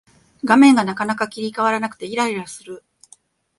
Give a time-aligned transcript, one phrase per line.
[0.43, 2.83] 画面がなかなか切り替わらなくてイライラする